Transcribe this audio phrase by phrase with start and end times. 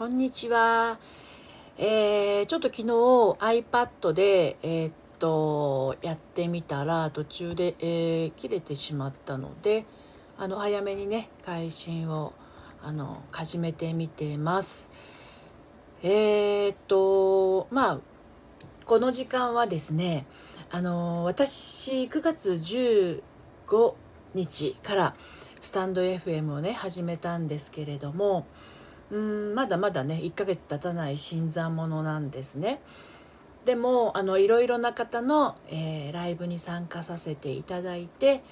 [0.00, 0.98] こんにちは。
[1.76, 2.84] えー、ちょっと昨日
[3.38, 9.84] iPad で、えー、っとやってみたら途中で、えー、切れてしまったので
[10.38, 12.32] あの早めにね配信を
[12.82, 14.90] あの始めてみてます。
[16.02, 18.00] えー、っとまあ
[18.86, 20.24] この時間はですね
[20.70, 23.92] あの私9月15
[24.32, 25.14] 日から
[25.60, 28.46] スタンド FM をね始めたんですけれども
[29.10, 32.80] うんまだまだね1ヶ月経たない新参者なんですね。
[33.64, 38.42] でもあのいろいろな方の、えー、ライブに参加させていただいて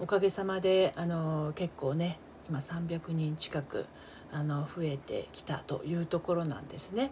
[0.00, 3.86] おかげさまであの結構ね今300人近く
[4.32, 7.10] あの増えてきたというところなんですね。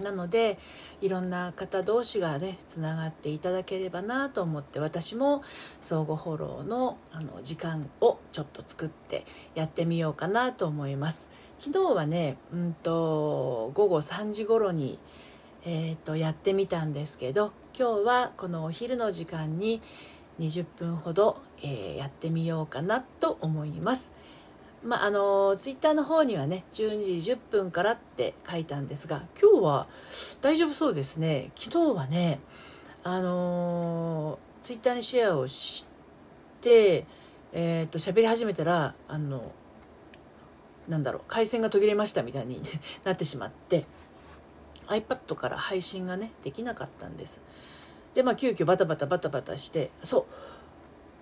[0.00, 0.58] なので
[1.00, 5.42] いろんな方同士がねつながっていただければなと思って私も
[5.80, 9.24] 相互フォローのあの時間をちょっと作って
[9.54, 11.28] やってみようかなと思います。
[11.60, 15.00] 昨日はね、うんと、午後3時頃に、
[15.64, 19.82] えーと、やってみたんですけど今日はこのお昼の時間に
[20.38, 24.12] 20分ほど、えー、やってみようかなと思います。
[24.84, 29.88] まあ、あのツイッターの方にはね12時10分からって書いたんですが今日は
[30.40, 32.38] 大丈夫そうですね昨日はね
[33.02, 35.84] あのツイッターにシェアをし
[36.60, 37.06] て
[37.52, 39.52] えー、と喋り始めたらあの
[40.88, 42.62] なんだろう回線が途切れましたみたいに
[43.04, 43.84] なってしまって
[44.86, 47.40] iPad から配信がねできなかったんです。
[48.14, 50.24] でまあ急遽バタバタバタバタしてそう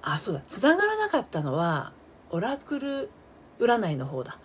[0.03, 1.93] あそうだ繋がらなかったのは
[2.31, 3.11] オラクル
[3.59, 4.39] 占いの方だ。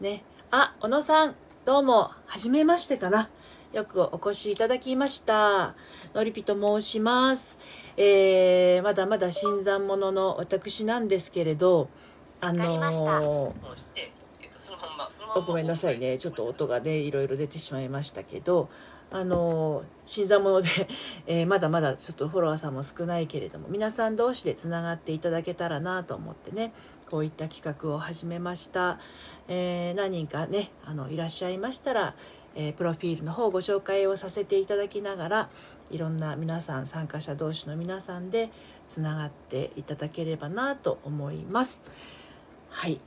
[0.00, 0.24] ね。
[0.50, 3.28] あ小野さんどうも初めましてかな。
[3.72, 5.74] よくお越しいただきました。
[6.14, 7.58] のりぴと申します。
[7.98, 11.88] えー、まだまだ新参者の私なんですけれど
[12.40, 14.15] あのー
[15.46, 16.18] ごめんなさいね。
[16.18, 18.68] ちょっと音がねいろいろ出てしまいましたけど
[19.10, 20.68] あの新参者で、
[21.26, 26.72] えー、まだまだちょっとフォロワーさんも少ないけれども皆さん同士でつながっていただけたらなと思ってね
[27.08, 28.98] こういった企画を始めました、
[29.48, 32.14] えー、何人かねあのいらっしゃいましたら、
[32.56, 35.50] えー、プロフィールの方ご紹介をさせていただきながら
[35.90, 38.50] いろんな皆さん参加者同士の皆さんで
[38.88, 41.84] つながっていただければなと思います。
[42.70, 43.00] はい。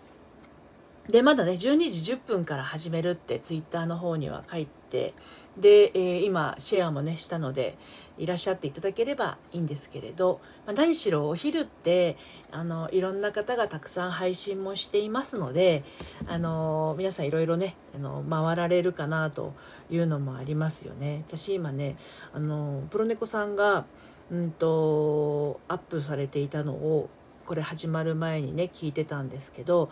[1.09, 5.15] でまだね12時10分から始めるってツイッターの方には書いて
[5.57, 7.77] で、えー、今シェアもねしたので
[8.19, 12.15] いらっしゃっていただければいいんですけれど、まあ、何しろお昼って
[12.51, 15.83] あのいろんな方がたくさん配信もしていますので
[16.27, 19.55] あの皆さんいろいろねあの回られるかなと
[19.89, 21.23] いうのもありますよね。
[21.27, 21.97] 私今ね
[22.33, 23.85] あのプロネコさんが
[24.31, 27.09] うんとアップされていたのを
[27.49, 29.89] これ始まる前にね聞いてたんですけど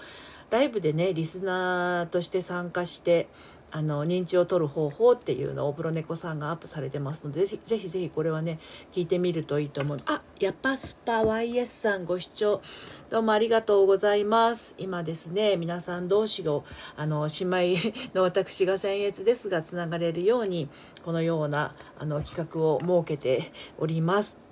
[0.50, 3.28] ライブでねリスナーとして参加して
[3.70, 8.60] あの認知を取る方法っていうのをプロネコさんがアップされてますのでぜひぜひこれはね
[8.94, 9.98] 聞いてみるといいと思う。
[10.06, 12.62] あやっぱスパ YS さんご視聴
[13.10, 14.76] どうもありがとうございます。
[14.78, 16.64] 今ですね皆さん同士を
[16.96, 20.70] あの姉妹の私が僭越ですがつながれるように
[21.04, 24.47] このようなあの企画を設けております。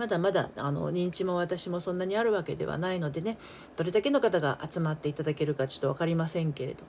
[0.00, 3.36] まだまだあの認知も私もそんなにあるわけではないのでね
[3.76, 6.84] どれだけの方が集まっていただけるかちょっと分かりませんけれど。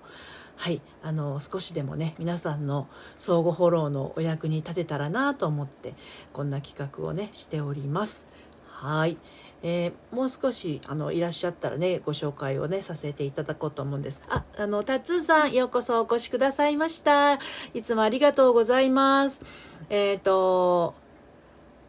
[0.55, 5.95] はいあの少しでもね皆さんの相互フォローのお役に立てたらなと思って
[6.33, 8.27] こんな企画をねしております。
[8.67, 9.17] はい
[9.63, 14.21] えー、もう少しあのいらっしゃったらねご紹介をねさせていただこうと思うんです。
[14.29, 17.39] ああのタツーさんようこそお越しくださいました。
[17.73, 19.41] いつもありがとうございます。
[19.89, 21.00] えっ、ー、と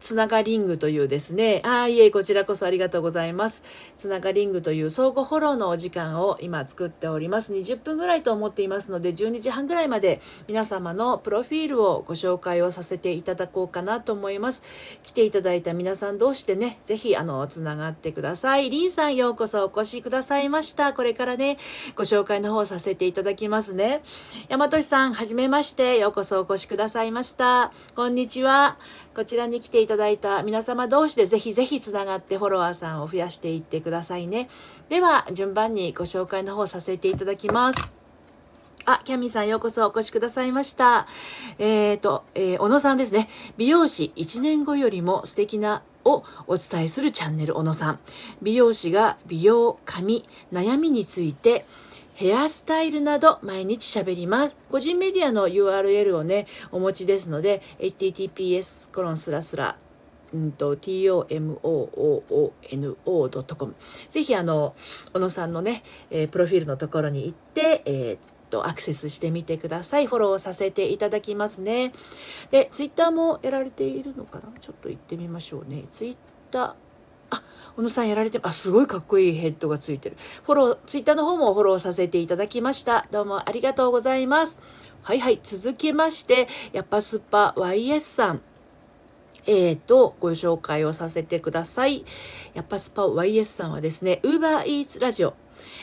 [0.03, 3.63] つながリングというですね、ああ、いえ、こちらこそありがとうございます。
[3.95, 7.53] つながリングという相互フォローのお時間を今作っております。
[7.53, 10.19] 20分ぐらいと思っていますので、12時半ぐらいまで
[10.49, 14.61] 皆様のプロフィールをご紹介をさせていただこうかなと思います。
[15.03, 18.69] 来ていただいた皆さん同士でね、ぜひ、あの、つながってください。
[18.69, 20.91] リンさんようこそお越しくださいました。
[20.91, 21.57] これからね、
[21.95, 24.03] ご紹介の方させていただきますね。
[24.49, 25.97] 大和さん、はじめまして。
[25.97, 27.71] ようこそお越しくださいました。
[27.95, 28.77] こんにちは。
[29.15, 34.49] こちらに来ていただいた皆様同士でぜひぜひつながってフォロワーさんを増やしていってくださいね。
[34.89, 37.91] では、順番にご紹介の方させていただきます。
[38.85, 41.07] あ、キャミーさんようこそお越しくださいました。
[41.59, 43.29] えっ、ー、と、えー、小野さんですね。
[43.55, 47.99] 美容師1年後よりも素敵なをお伝えするチャンネル小野さん。
[48.41, 51.65] 美容師が美容、髪、悩みについて
[52.13, 54.57] ヘアスタイルなど毎日喋ります。
[54.69, 59.77] 個人メディアの URL をね、お持ちですので、https コロンスラスラ
[60.33, 63.75] うんと、tomoono.com。
[64.09, 64.75] ぜひ、あの、
[65.13, 68.17] 小野さんのね、えー、プロフィールのところに行って、えー
[68.49, 70.07] と、アクセスしてみてください。
[70.07, 71.93] フォローさせていただきますね。
[72.51, 74.51] で、ツイッターもやられているのかな？
[74.59, 75.85] ちょっと行ってみましょうね。
[75.91, 76.17] ツイッ
[76.51, 76.73] ター、
[77.75, 80.17] 小野さんやられて、あ、すごいかっこいいヘッドがついてる。
[80.43, 83.07] フォロー、ツイッターの方もフォローさせていただきました。
[83.11, 84.59] どうもありがとうございます。
[85.01, 88.41] はいはい、続きまして、やっぱスパ YS さん。
[89.45, 92.05] えー、と、ご紹介をさせてください。
[92.53, 95.33] やっぱスパ YS さんはですね、UberEats ラジオ、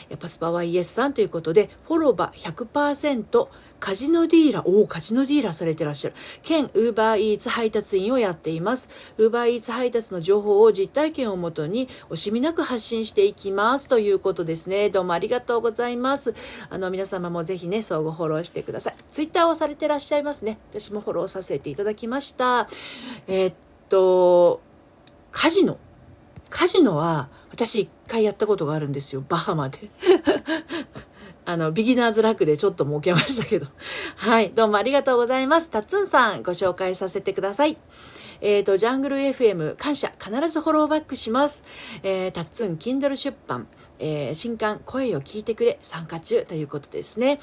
[0.09, 3.47] やっぱスパ YS さんということで、フォロバ100%、
[3.81, 6.15] カジノディーラー、おお、カジノディーラーされてらっしゃる。
[6.43, 8.87] 兼、ウーバーイーツ配達員をやっています。
[9.17, 13.89] ウーバーイーツ配達の情報を実体験をもとに、惜しみなく発信していきます。
[13.89, 14.91] ということですね。
[14.91, 16.35] どうもありがとうございます。
[16.69, 18.95] あの、皆様もぜひね、相互フォローしてください。
[19.11, 20.59] ツイッターをされてらっしゃいますね。
[20.69, 22.69] 私もフォローさせていただきました。
[23.27, 23.55] えー、っ
[23.89, 24.61] と、
[25.31, 25.79] カジノ。
[26.51, 29.23] カジノは、私一回やったことがあるんですよ。
[29.27, 29.89] バハマで。
[31.45, 33.67] あの、ビギナーズラックでちょっと儲けましたけど。
[34.17, 35.69] はい、どうもありがとうございます。
[35.69, 37.77] タッツンさん、ご紹介させてください。
[38.41, 41.63] えっ、ー、と、ジャングル FM 感謝、必ずフォローバックします。
[42.03, 43.67] えー、タッツン、Kindle 出版、
[43.99, 47.39] えー、新刊、声を聞いてくれ、参加中ということですね。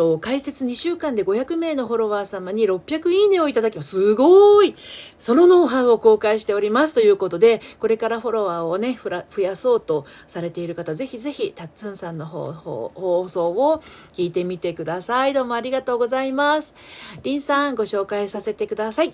[0.00, 3.90] と、開設2週間で500名のフォロワー様に600いいねをいただきます。
[3.90, 4.74] すごい
[5.18, 13.82] そのノウハウを公開しておりますということで、これからフォロワーをね、増やそうとされている方、ぜひぜひ、たっつんさんの放送を
[14.14, 15.34] 聞いてみてください。
[15.34, 16.74] どうもありがとうございます。
[17.22, 19.12] りんさん、ご紹介させてください。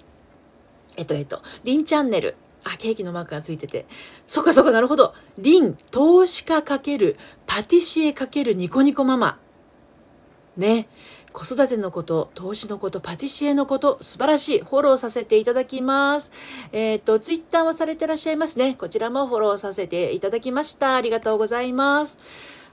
[0.96, 2.36] えっと、えっと、りんチャンネル。
[2.62, 3.86] あ、ケーキのマークがついてて。
[4.28, 5.14] そっかそっか、なるほど。
[5.36, 9.40] リン、投資家かける、パティシエかけるニコニコママ。
[10.56, 10.88] ね。
[11.32, 14.60] 子育てのこと、投資のこと、パティシエのこと、素晴らしい。
[14.60, 16.32] フォローさせていただきます。
[16.72, 18.74] えっ、ー、と、ツイッターはされてらっしゃいますね。
[18.74, 20.96] こちらもフォローさせていただきました。
[20.96, 22.18] ありがとうございます。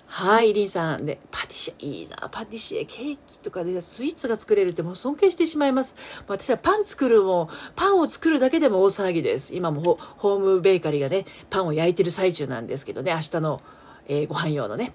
[0.06, 5.96] はい、リンさんで、パティシエ、いいな、パティシエ、ケーキとかでスイーツが作れるってもう尊敬してしまいます。
[6.28, 9.56] 私はパン作るも、パンを作るだけでも大騒ぎです。
[9.56, 13.62] 今もホームベーカリーがね、パンを焼いてる最中なんですけどね、明日の、
[14.08, 14.94] えー、ご飯用のね。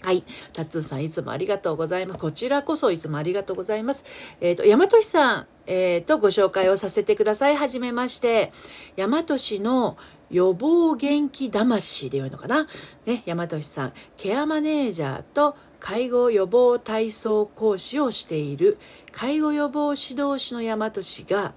[0.00, 0.22] はい。
[0.52, 2.20] タッツンさん、いつもありがとうございます。
[2.20, 4.04] こちらこそいつもありがとうございます。
[4.40, 7.56] えっ、ー、と、大和市さん、えっ、ー、と、ご紹介をさせてください。
[7.56, 8.52] はじめまして。
[8.96, 9.96] 大和市の
[10.30, 12.68] 予防元気魂でよいのかな？
[13.06, 18.78] ね、大和市さん、ケアマネージャーと介護予防体操講師をしている
[19.12, 21.54] 介護予防指導士の大和市が、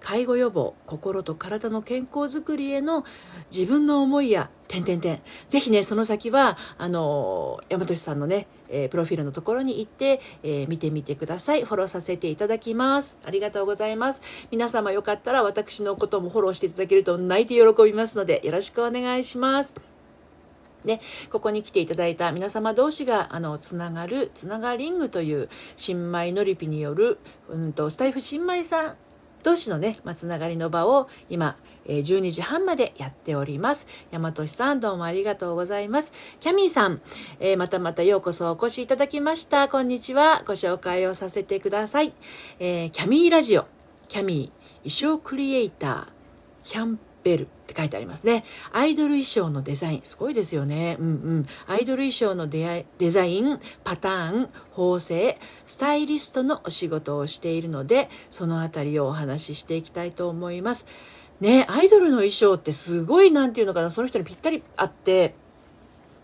[0.00, 3.04] 介護予防心と体の健康づくりへの
[3.50, 11.64] 自分の思いや点点点ぜひねその先はあの大和さんのね、えー、プロフィールのところに行って、えー、見てみてください。
[11.64, 13.18] フォローさせていただきます。
[13.24, 14.22] ありがとうございます。
[14.50, 19.74] 皆様よかったら私のこともフォローしていただけると泣いて喜びますのでよろしくお願いします。
[20.84, 21.00] で、
[21.30, 27.18] ここに来ていただいた皆様同士が、あの、つながる、つながリングという新米のりぴによる、
[27.50, 28.96] うんと、スタイフ新米さん
[29.42, 31.56] 同士のね、まあ、つながりの場を今、
[31.86, 33.86] え12時半までやっております。
[34.12, 36.12] 大和さん、どうもありがとうございます。
[36.40, 37.00] キャミーさん、
[37.40, 39.68] えー、またまたようこそお越しいただきました。
[39.68, 40.42] こんにちは。
[40.46, 42.12] ご紹介をさせてください。
[42.58, 43.66] えー、キャミーラジオ、
[44.08, 46.06] キャミー、衣装クリエイター、
[46.64, 48.44] キャンベルって書いてありますね。
[48.72, 50.96] アイドル衣装のデザイン、すごいですよね。
[50.98, 51.46] うんうん。
[51.66, 60.86] アイドル衣装のデザイン、パターン、縫製、スタイリストのお仕事をしているので、そのあたりをお話ししていきたいと思います。
[61.40, 65.34] ね、アイドルの衣装ってすごい、なんていうのかな、その人にぴったりあって、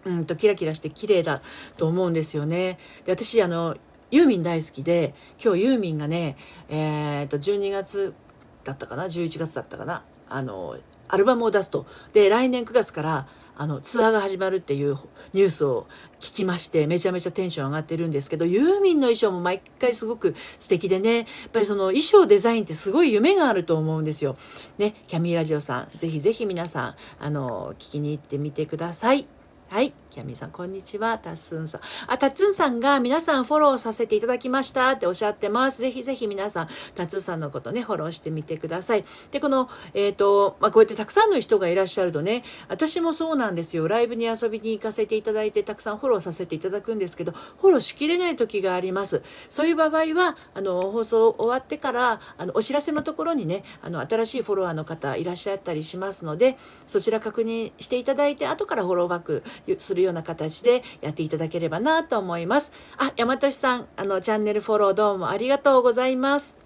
[0.04, 1.42] うんと、キラキラして綺麗だ
[1.78, 2.78] と思うんですよね。
[3.04, 3.76] で、私、あの、
[4.10, 6.36] ユーミン大好きで、今日ユーミンがね、
[6.68, 8.14] えー、っと、12月
[8.62, 10.76] だったかな、11月だったかな、あの
[11.08, 14.96] アルバムを出すとで来年9月からあのツアーが始まるっていう
[15.32, 15.86] ニュースを
[16.20, 24.36] 聞きましてめちゃめちゃテンション上がってるんですけどユーミンの衣装も毎回すごく素敵でねやっぱりその衣装デザインってすごい夢があると思うんですよ。
[24.78, 29.26] ねキャミーラジオさんぜひぜひ皆さんあの聞きに行ってみてください。
[29.68, 29.94] はい。
[30.16, 31.18] キャミさん、こんにちは。
[31.18, 31.80] タッスンさん。
[32.06, 35.82] あ、タッツンさんが皆さんフォローさせていただきましたっておっしゃってます。
[35.82, 39.04] ぜひぜひ皆さん、タッツンさんのことね、フォローしてみてください。
[39.30, 43.88] で、この、えっ、ー、と、まあ、こうやってたくさんの人がいらっしゃるとね、私もそうなんですよ。
[43.88, 49.20] ライブに遊びに行かせていただいて、たくさんフォローさせていただくんですけど、フォローしきれない時があります。
[49.50, 56.56] そういう場合は、あの、放送終わってから、あの、お知らせのところにね、あの、新しいフォロワーの方いらっしゃったりしますので、
[56.86, 59.42] そちら確認していただいて、後からフォローバック
[59.78, 62.72] するよような形でやっていただければなと思います。
[62.98, 66.65] あ、山俊さん、あの、チャンネルフォローどうもありがとうございます。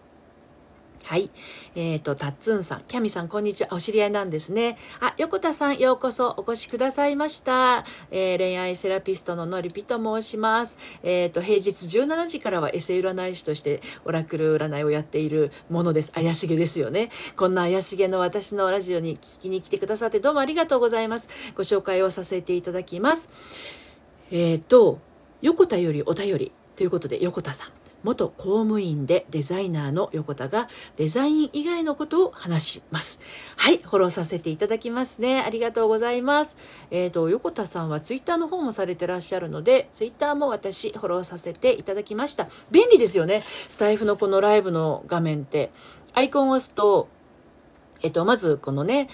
[1.11, 1.29] はい。
[1.75, 3.71] えっ、ー、と、たっつんさん、キャミさん、こんにちは。
[3.73, 4.79] お知り合いなんですね。
[5.01, 7.85] あ、横田さん、ようこそお越しくださいました。
[8.13, 10.79] えー、恋愛セラピストののりぴと申します。
[11.03, 16.13] えっ、ー、と、平日17時からはエセ占い師としてオラクル占いをやっているものです。
[16.13, 17.11] 怪しげですよね。
[17.35, 21.29] こんな怪しげの私のラジオに聞きに来てくださってどうもありがとうございます。
[21.57, 23.29] ご紹介をさせていただきます。
[24.31, 25.01] えっ、と、
[25.43, 27.80] 横田よりお便りということで、横田さん。
[28.03, 33.21] 元公務員でデザイナーの横田がデザイン以外のことを話します。
[33.57, 35.41] はい、フォローさせていただきますね。
[35.41, 36.57] ありがとうございます。
[36.91, 42.49] えっ、ー、と、横田さんはツイッターの方もされてらっしゃるので、ツイッターも私フォローさせていただきました。
[42.71, 43.43] 便利ですよね。
[43.69, 45.71] スタイフのこのライブの画面って。
[46.13, 47.09] アイコンを押すと、
[48.03, 49.09] えっと、まずこのね、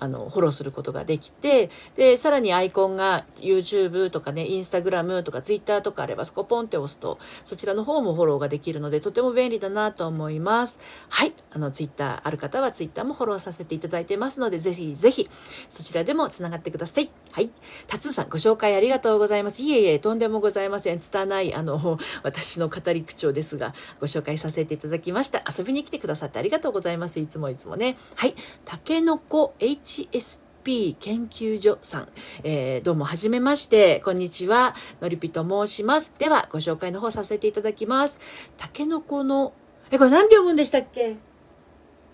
[0.00, 10.78] あのフォローすることができてでさらにアイコンが YouTube とかね Instagram とか Twitter とかあればそこポンって押すとそちらの方もフォローができるのでとても便利だなと思います。
[11.08, 11.34] はい。
[11.52, 15.28] あの Twitter ある方は Twitter もフォローさせていただいてますのでぜひぜひ
[15.68, 17.10] そちらでもつながってください。
[17.32, 17.50] はい。
[17.86, 19.62] タツーさんご紹介ありがとうございます。
[19.62, 20.98] いえいえとんでもございません。
[20.98, 25.42] 拙いあの 私の語り口調ですがご紹介させていただきました。
[25.46, 27.20] 遊びに来てくださってありがとうございます。
[27.20, 27.96] いつもいつもね。
[28.14, 28.34] はい。
[28.64, 32.08] たけのこ H HSP 研究所さん、
[32.44, 36.14] えー、どうもはじめまして、こんにちは、のりぴと申します。
[36.16, 38.20] では、ご紹介の方させていただきます。
[38.56, 39.52] たけのこの、
[39.90, 41.16] え、これ何て読むんでしたっけ？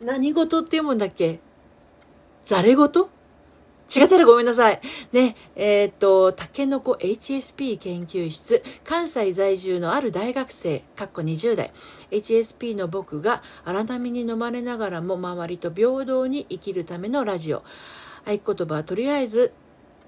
[0.00, 1.40] 何事って読むんだっけ？
[2.46, 3.10] ざれ事？
[3.94, 4.80] 違ったらごめんなさい。
[5.12, 11.72] ね、えー、っと、たけのこ HSP 研究室、関西在住のある大学生、かっこ20代、
[12.10, 17.62] HSP の僕が荒波に飲まれながらも周りと平等に生きるためのラジオ。
[18.24, 19.52] 合言葉はとりあえず、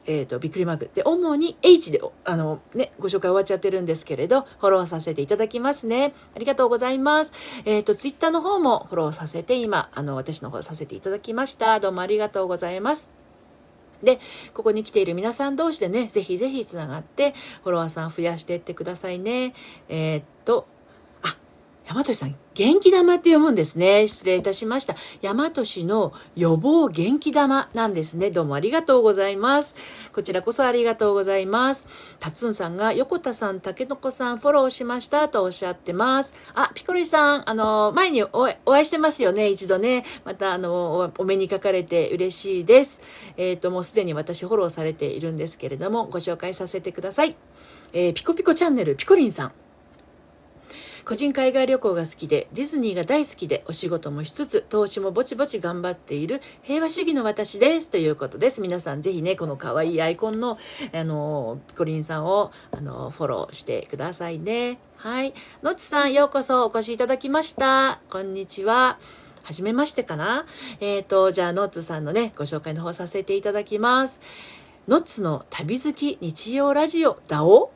[0.09, 0.91] えーと、びっくりマーク。
[0.95, 6.15] で主に H であの、ね、ご紹介終わっちゃってるんですけれどフォローさせていただきますね。
[6.35, 7.33] ありがとうございます、
[7.67, 11.79] えっ、ー、とツイッターの方もフォローさせて今あの私の方させていただきました。
[11.79, 13.18] どうもありがとうございます。
[14.03, 14.21] で、
[14.55, 19.55] ここに来ている皆さん同士でね、ぜひぜひつながって、フォロワーさん増やしていってくださいね。
[19.89, 20.67] えー、っと、
[21.89, 24.09] 大和さん、元気玉って読むんですね。
[24.09, 24.95] 失礼いたしました。
[25.23, 28.31] 大和市の予防元気玉なんですね。
[28.31, 29.75] どうもありがとうございます。
[30.13, 31.87] こちらこそありがとうございます。
[32.21, 36.35] たつんさんが横田さん、たけのこさんフォローしましたとおっしゃってます。
[36.55, 40.05] あ、ピコリさん、あの、前にお会いしてますよね、一度ね。
[40.27, 43.01] また、あの、お目にかかれて嬉しいです。
[43.39, 47.35] えっ、ー、と、もうすでに私フォローされているんですけれども、ご紹介させてください。
[47.95, 49.53] えー、ピコピコチャンネル、ピコリンさん。
[51.09, 58.61] 個人海外旅行が好きでディズニーが大好きでお仕事もしつつ投資もぼちぼち頑張っている平和主義の私ですということです。
[58.61, 60.59] 皆さんぜひねこの可愛いアイコンの
[60.93, 64.81] あのピコリンさんをあのフォローしてくださいね。
[64.97, 65.33] はい。
[65.63, 68.01] のちさんようこそお越しいただきました。
[68.11, 68.99] こんにちは。
[69.45, 70.45] はじめましてかな。
[70.81, 74.21] えっ、ー、とじゃあノッツさんのねご紹介の方させていただきます。
[74.87, 77.73] ノッツの旅好き日曜ラジオダオ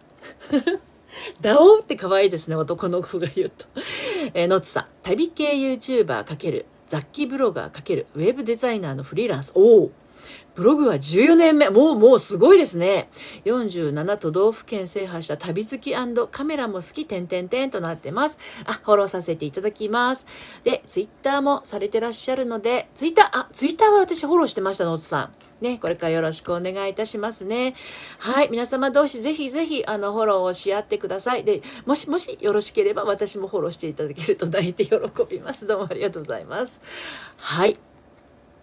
[1.41, 3.67] ダオって可愛いですね、男の子が言うと。
[4.35, 9.53] えー、ノッツさん、旅系 YouTuber× 雑記ブロガー×ウェブデザイナーのフリーランス。
[9.55, 9.91] おお
[10.55, 11.71] ブログは14年目。
[11.71, 13.09] もうもうすごいですね。
[13.45, 15.95] 47都道府県制覇した旅好き
[16.31, 18.39] カメラも好き、点々点となってます。
[18.65, 20.27] あ、フォローさせていただきます。
[20.65, 25.33] で、ツイッターもされてらっしゃるので、ツイッター、あ、ツイッターは私フォローしてました、ノーツさん。
[25.63, 27.75] ね、これからよろしくお願いいたしますね。
[28.19, 31.45] はい、皆様同士ぜひぜひあのフォローをし合ってください。
[31.45, 34.97] で、もしもしよろしければ私もフォローしていただけると泣いて喜
[35.31, 35.67] びます。
[35.67, 36.81] どうもありがとうございます。
[37.37, 37.92] はい。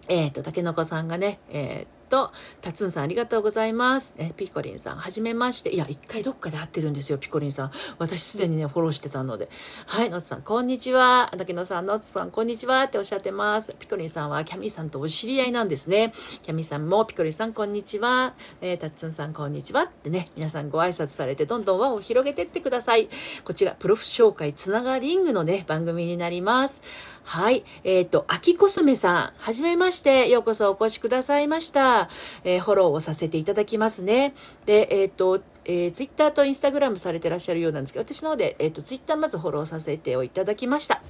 [0.10, 4.16] えっ、ー、と、たけのこさんがね、えーと、たつんさんありがとうございます。
[4.18, 5.70] ね、ピコリンさん、はじめまして。
[5.70, 7.72] いや、一回どっかで会ってるんですよ、ピコリンさん。
[8.00, 9.50] 私すでにね、フォローしてたので。
[9.86, 11.32] はい、のつさん、こんにちは。
[11.38, 13.74] 竹野さん、のつさん、こんにちはっておっしゃってます。
[13.80, 16.12] ピコリンさんはキャミーさんとお知り合いなんですね。
[16.44, 18.34] キャミーさんも、ピコリンさん、こんにちは。
[18.62, 19.84] えー、たつんさん、こんにちは。
[19.84, 23.10] ってね、皆さんご挨拶されて、どんどん輪を広げてってください。
[23.44, 26.82] こちら、プロフ紹介つながリングのね、番組になります。
[27.30, 27.64] はい。
[27.84, 32.10] えっ、ー、と、秋コスメさん、はじめまして、ようこそお越しくださいました。
[32.44, 34.34] えー、フォローをさせていただきますね。
[34.66, 41.04] で、えっ、ー、と、えー、ツイッターとインスタグラムされてらっしゃるようなんですけど、私の方で、えっ、と、ツイッターまずフォローさせていただきました。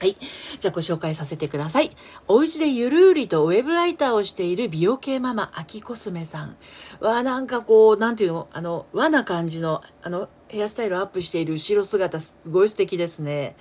[0.00, 0.16] はい。
[0.58, 1.96] じゃあご紹介させてください。
[2.26, 6.56] お家でゆるりとウェブライターをしている美容系ママ、秋コスメさん。
[7.00, 13.56] わあなんかこう、なんていうの、あの、和な感じの、あの、ヘアスタイルアップしている後ろ姿すごい素敵ですね。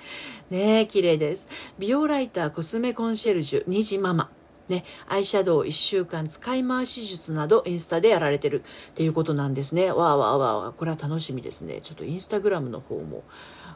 [0.49, 1.47] ねえ綺麗です。
[1.77, 4.31] 美容ライター、コスメコンシェルジュ、虹ママ。
[4.69, 9.91] ね、アイシャドウ1週間使い回し術などインスタでやられてるっていうことなんですね。
[9.91, 10.71] わーわーわーわー。
[10.71, 11.81] これは楽しみですね。
[11.83, 13.23] ちょっとインスタグラムの方も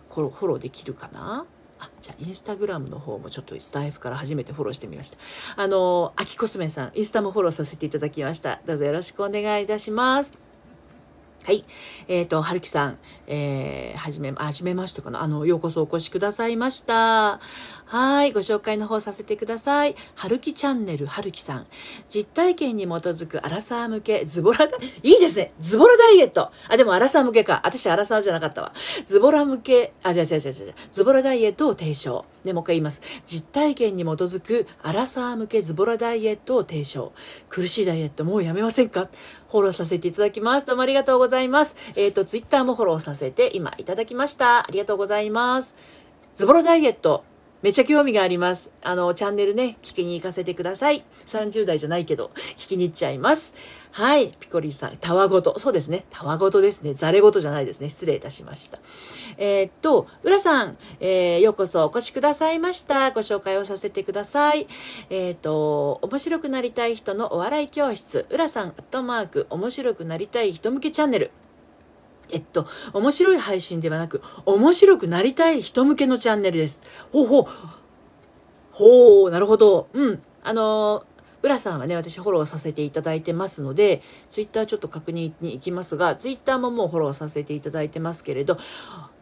[0.10, 1.46] フォローできるかな？
[1.80, 5.18] あじゃあインスタグラムの方もちょっとスタイフから初めてフォローしてみました
[5.56, 10.48] あのアキコスメさんインスタもフォローさせていただきましたどうぞよろしくお願いいたします
[11.48, 11.64] はい。
[12.10, 15.22] えっ、ー、と、はるきさん、えー、はじめ、はじめましてかな。
[15.22, 17.40] あの、ようこそお越しくださいました。
[17.90, 18.34] はい。
[18.34, 19.96] ご紹介の方させてください。
[20.16, 21.68] はるきチャンネルはるきさん。
[22.10, 25.54] 実体験に基づくアラサー向けズボラダ、いいですね。
[25.62, 26.52] ズボラダイエット。
[26.68, 27.62] あ、でもアラサー向けか。
[27.64, 28.74] 私アラサーじゃなかったわ。
[29.06, 32.26] ズボラ向け、あ、じゃあじゃじゃじゃズボラダイエットを提唱。
[32.44, 33.02] ね、もう一回言います。
[33.26, 37.14] 実体験に基づくアラサー向けズボラダイエットを提唱。
[37.48, 39.08] 苦しいダイエットもうやめませんか？
[39.50, 40.68] フォローさせていただきます。
[40.68, 41.78] どうもありがとうございます。
[41.96, 44.68] えっ、ー、と、ツイッターもフォローさせて今いただきました。
[44.68, 45.74] ありがとうございます。
[46.36, 47.24] ズボラダイエット。
[47.64, 48.70] めっちゃ興味があります。
[48.84, 51.04] あの、チャンネルね、聞きに行かせてください。
[51.26, 53.56] 30代じゃないけど、聞きに行っちゃいます。
[53.92, 54.28] はい。
[54.40, 55.58] ピコリさん、たわごと。
[55.58, 56.06] そうですね。
[56.12, 56.94] たわごとですね。
[56.94, 57.90] ざれごとじゃないですね。
[57.90, 58.78] 失礼いたしました。
[59.38, 63.10] えー、っと、浦さん、えー、ようこそお越しくださいました。
[63.10, 64.68] ご紹介をさせてください。
[65.10, 71.32] えー、っと、面白くなりたい人のお笑い教室、浦さん、アットマーク、面白くなりたい人向けチャンネル。
[72.30, 76.82] えっと、面白い配信ではなく、面白くなりたい人向けのチャンネルです。
[77.12, 77.46] ほうほう。
[78.72, 79.88] ほう、なるほど。
[79.94, 80.22] うん。
[80.44, 81.06] あの
[81.44, 88.58] 浦さんはね、私フォローさせていただいてますので、ツイッターちょっと確認に行きますが、ツイッターももうフォローさせていただいてますけれど、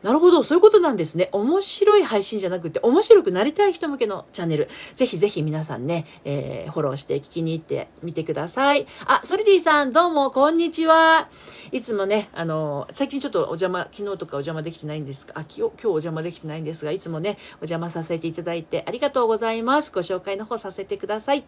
[0.04, 1.30] なるほど、そういうことなんですね。
[1.32, 4.70] 面白い配信じゃなくて、面白くなりたい人向けのチャンネル。
[4.94, 8.86] ぜひぜひ皆さんね、えー、フォローして聞きに行ってみてください。
[9.08, 11.30] あ、ソリディさん、どうも、こんにちは。
[11.72, 19.92] いつもね、あの、最近ちょっとお邪魔、昨日とかお邪魔できてないんですが、あ、今日、今日お邪魔できてないんですが、いつもね、お邪魔させていただいてありがとうございます。
[19.92, 21.46] ご紹介の方させてください。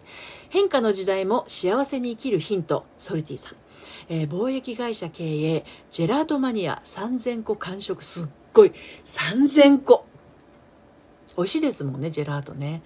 [0.50, 3.67] 変化の時代も幸せに生きるヒント、ソリティさん。
[4.10, 8.74] えー、貿易会社経営、ジェラートマニア3000個完食、すっごい。
[9.06, 10.06] 3000個。
[11.38, 12.82] 美味しいですもんねジェラートね。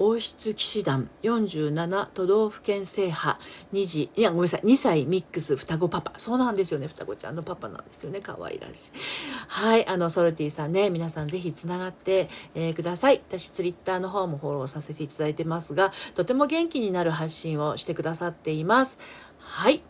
[0.00, 3.38] 王室騎士団47都道府県制覇。
[3.72, 4.62] 2児いやごめんなさい。
[4.62, 6.14] 2歳ミックス双子パパ。
[6.18, 6.88] そうなんですよね。
[6.88, 8.20] 双子ちゃんのパパなんですよね。
[8.20, 8.92] 可愛らしい。
[9.46, 10.90] はいあのソルティさんね。
[10.90, 13.22] 皆さんぜひつながって、えー、ください。
[13.28, 18.98] 私ツイッターの方もフォローさせていただいてますがとても元気になる発信をしてくださっています。
[19.38, 19.82] はい。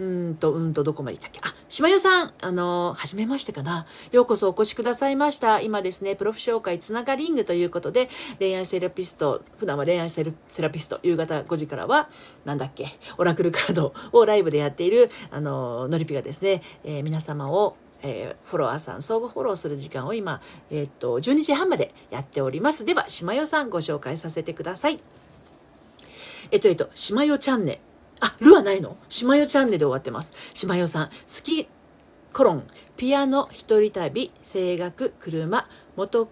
[0.00, 1.40] うんと、うんと、どこまで行ったっけ？
[1.42, 3.86] あ、島屋さん、あの、はじめましてかな。
[4.12, 5.60] ようこそお越しくださいました。
[5.60, 8.08] 今ですね、プロフ紹介つながリングということで、
[8.38, 12.08] 恋愛セラピスト、普段は恋愛セラピスト、夕方5時からは、
[12.46, 12.86] なんだっけ、
[13.18, 22.86] オラクルカードをライブでやっている、あの、のりぴがですね、えー、皆様をえー、フォロワーさん相互フォローする時間を今、えー、っと12時半までやっております。
[22.86, 25.00] では島代さんご紹介させてください。
[26.50, 27.89] えっとえっと島代チャンネル。
[28.20, 28.96] あ、ルはないの？
[29.08, 30.32] しまよチャンネルで終わってます。
[30.54, 31.68] しまよさん、好き
[32.32, 36.28] コロン、ピアノ、一人旅、声楽、車、元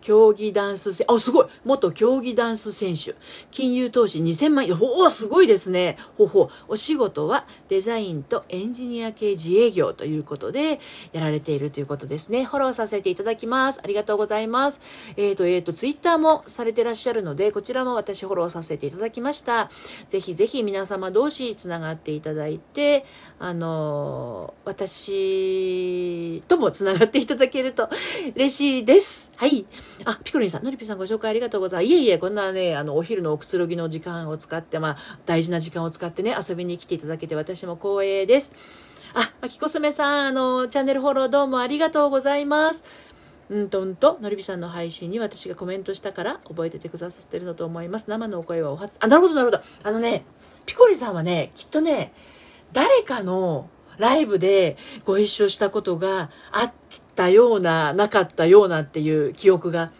[0.00, 3.16] 競技ダンス選あ、すごい元競技ダンス選手。
[3.50, 4.76] 金融投資2000万円。
[4.76, 5.96] ほお、すごいですね。
[6.16, 6.48] ほほ。
[6.68, 10.80] お仕事はデザインとエンジニア系自営業ということで
[11.12, 12.44] やられているということですね。
[12.44, 13.80] フォローさせていただきます。
[13.82, 14.80] ありがとうございます。
[15.16, 19.70] えっ、ー、と、えっ、ー、と、ツイッターもされてらっしゃるので、こちらも私フォローさせていただきました。
[20.08, 23.04] ぜひぜひ皆様同士つながっていただいて、
[23.38, 27.88] あのー、私ともつながっていただけると
[28.34, 29.30] 嬉しいです。
[29.36, 29.66] はい。
[30.06, 31.92] あ、ピコリンさん、のりぴさんご紹介ありがとうございます。
[31.92, 38.52] いえいえ、こんなね、あの、お昼のおくつろぎの時間を使って、まあ、大事な時間を使ってね、遊びに来ていただけても光栄です。
[39.14, 42.84] あ、まきこすめさん、あの、チャンネルフォローどうもありがとうございます。
[43.48, 48.10] うんとんと、のりびさんの配信に私がコメントしたから覚えててくださってるのと思います。
[48.10, 48.96] 生のお声はおはず。
[49.00, 49.62] あ、なるほど、なるほど。
[49.84, 50.24] あのね、
[50.66, 52.12] ピコリさんはね、きっとね、
[52.72, 56.72] 誰かのライブでご一緒したことがあっ
[57.14, 59.92] たような、なかったようなっていう記憶が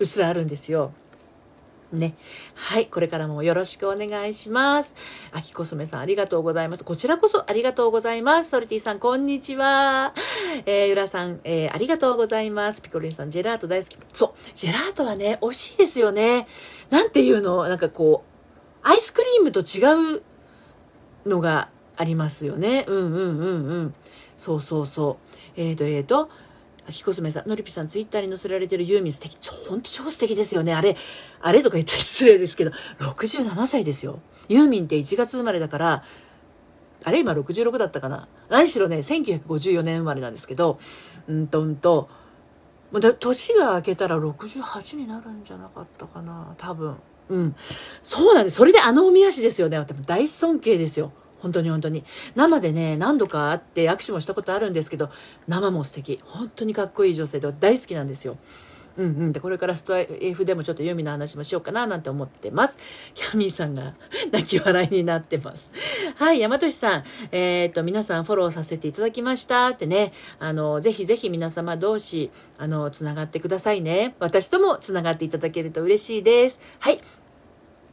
[0.00, 0.92] うっすらあるんですよ。
[1.92, 2.14] ね。
[2.54, 2.86] はい。
[2.86, 4.94] これからもよろしくお願いします。
[5.32, 6.84] あきこそめさん、ありがとうございます。
[6.84, 8.50] こちらこそありがとうございます。
[8.50, 10.14] ソルティさん、こんにちは。
[10.66, 12.82] えー、ゆらさん、えー、ありがとうございます。
[12.82, 13.96] ピコリンさん、ジェラート大好き。
[14.12, 14.30] そう。
[14.54, 16.46] ジェラートはね、美味しいですよね。
[16.90, 17.68] なんていうの？
[17.68, 20.22] なんかこう、アイスクリームと違う
[21.26, 22.84] のがありますよね。
[22.86, 23.94] うんうんうんうん。
[24.36, 25.18] そうそうそ
[25.56, 25.60] う。
[25.60, 26.30] えっ、ー、と、えっ、ー、と、
[26.88, 29.36] 秋コスメさん、のりぴさん、ツイッターに載せられてるユーミン素敵。
[29.68, 30.74] ほんと超素敵ですよね。
[30.74, 30.96] あれ、
[31.40, 34.20] あれとか言って失礼ですけど、67歳ですよ。
[34.48, 36.04] ユーミンって1月生まれだから、
[37.04, 40.78] あれ今66だったかな何しろね、1954年生まれなんですけど、
[41.28, 42.08] うんとうんと、
[42.90, 46.96] もう年が明けたら68になるんじゃなかったかな多分。
[47.28, 47.56] うん。
[48.02, 48.56] そうなんです。
[48.56, 49.78] それであのおみ足ですよね。
[50.06, 51.12] 大尊敬ですよ。
[51.40, 52.04] 本当に本当に。
[52.34, 55.10] 生でね何度か会って握手もしたことあるんですけど
[55.46, 56.20] 生も素敵。
[56.24, 58.36] 本当にかっこいい女性で大好きなんですよ。
[58.98, 59.32] うんうん。
[59.32, 62.78] でこれからスト F でもちょっとユーミンの話もしようかななんて思ってます。
[63.14, 63.94] キャミーさんが
[64.32, 65.70] 泣き笑いになってます。
[66.16, 67.04] はい大和さん。
[67.30, 69.68] えー、っと皆さんフォローさせていただきました。
[69.68, 70.12] ってね。
[70.40, 74.16] あのぜひぜひ皆様同士あのつながってくださいね。
[74.18, 76.60] 私ともつながっていただけると嬉しいです。
[76.80, 77.00] はい。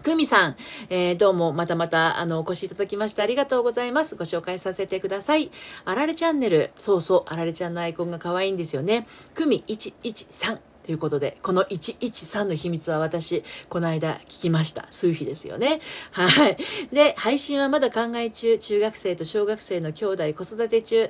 [0.05, 0.55] くみさん、
[0.91, 4.15] えー、どうもまたまたあのお越しいただきましてありがとうございます。
[4.15, 5.49] ご紹介させてください。
[5.83, 6.69] あられチャンネル。
[6.77, 9.07] そうそう、あられちゃんのアイコンが可愛いんですよね。
[9.33, 10.59] くみ113。
[10.85, 14.85] ということで、この113の秘密は私、この間聞きました。
[14.91, 15.81] 数秘ですよね。
[16.11, 16.57] はい。
[16.93, 21.09] で、配信はまだ考え中、中学生と小学生の兄弟子育て中。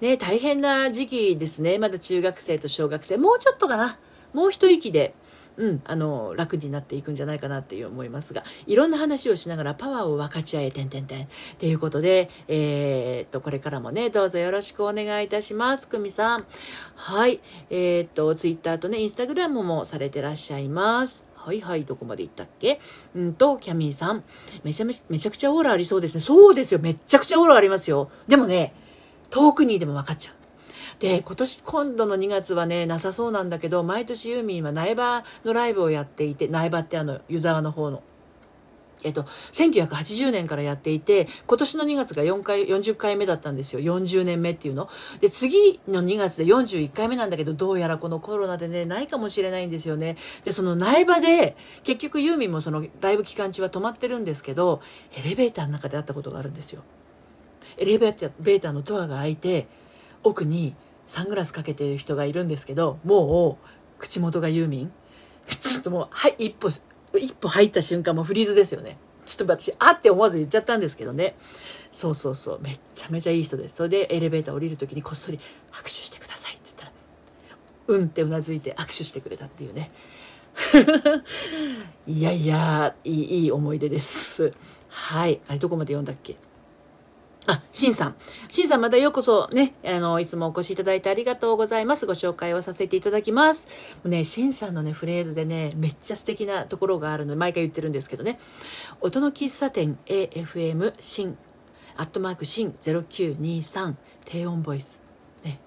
[0.00, 1.78] ね、大変な時期ですね。
[1.78, 3.16] まだ中学生と小学生。
[3.16, 3.98] もうちょっとかな。
[4.32, 5.14] もう一息で
[5.58, 11.26] うん、あの楽になっていくんじゃないかなっていう思いますがいろんな話をしながらパワーを分かち合えてんてんてんっ
[11.58, 16.46] ていうことで、えー、っとこれからもねどうぞよろしくお願いいたします久美さん
[16.94, 17.40] はい
[17.70, 22.80] えー、っとツイッターとねインスタグラムもされてらっしゃいますはいはい、どこまで行ったっけ？
[23.14, 24.24] うんと、キャミーさん。
[24.64, 26.20] めちゃめちゃ、めちゃくちゃオーラありそうですね。
[26.20, 26.80] そうですよ。
[26.80, 28.10] めっちゃくちゃオーラありますよ。
[28.26, 28.74] でもね、
[29.30, 30.34] 遠くにでも分かっちゃう。
[30.98, 38.02] で今年今度の2月はねなさそうなんだけど毎年ユーミンは苗場のライブをやっていて苗場ってあの湯沢の方の。
[39.02, 43.80] えっと、1980年からやっていて今年の2月が4回40回目だったんですよ。
[43.80, 44.88] 40年目っていうの。
[45.20, 50.16] で次の2月で41回目なんだけどどうやらこのコロナでねないかもしれないんですよね。
[50.44, 54.80] でその苗場で結局ユーミンもそのライブ期間中は止まってるんですけど
[55.14, 56.82] エレベーターの中で会ったことがあるんですよ。
[57.76, 59.68] エレベーターのドアが開いて
[60.24, 60.74] 奥に
[61.06, 63.66] サングラスかけてる人がいるんですけどもう
[63.98, 64.92] 口元がユーミン。
[65.48, 66.68] ちょっともうはい一歩
[67.16, 68.98] 一歩入った瞬間もフリーズですよね。
[69.24, 71.34] ちょっと私あって思わず言っちゃったんですけどね。
[71.92, 72.60] そうそうそう。
[72.60, 73.76] めっちゃめちゃいい人です。
[73.76, 75.38] それでエレベーター降りる時にこっそり
[75.72, 76.92] 握手してくださいって言ったら
[77.88, 79.90] うんってうなずいて握手してくれたっていうね。
[82.06, 84.52] いやいやいいいい思い出です。
[84.88, 85.40] はい。
[85.48, 86.36] あれどこまで読んだっけ？
[87.48, 88.16] あ、しんさん。
[88.48, 92.06] しんさん、またようこそね、あの、いつもお越しいただいてありがとうございます。
[92.06, 93.68] ご紹介をさせていただきます。
[94.04, 98.40] ね、しんさんのね、フレーズでね、めっちゃ素敵なところがあるので、毎回言ってるんですけどね。
[99.00, 101.38] 音の喫茶店 AFM 新、
[101.96, 105.05] アットマーク新0923低音ボイス。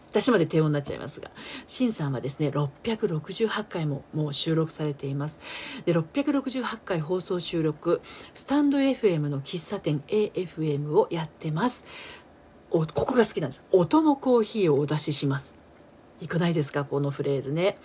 [0.09, 1.29] 私まで低音になっちゃいますが、
[1.67, 5.39] シンさんはですね、668回ももう収録されています。
[5.85, 8.01] で、668回放送収録、
[8.33, 11.85] スタンド FM の喫茶店 AFM をやってます。
[12.71, 13.63] お、ここが好きなんです。
[13.71, 15.57] 音のコーヒーをお出しします。
[16.21, 17.77] いくないですかこのフレーズね。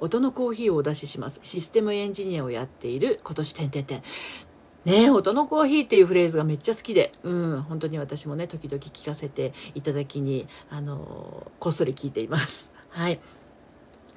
[0.00, 1.40] 音のコーヒーをお出しします。
[1.42, 4.02] システムエンジニアをやっている今年点々点。
[4.84, 12.72] ね音のコーヒーっていうフレーズがめっちゃ好きで、うん、本当に私もね、時々聞かせていただきに、あのこっそり聞いています。
[12.90, 13.18] はい。